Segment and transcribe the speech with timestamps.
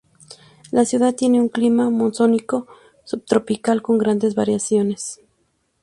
[0.71, 2.65] La ciudad tiene un clima monzónico
[3.05, 5.21] subtropical con grandes variaciones.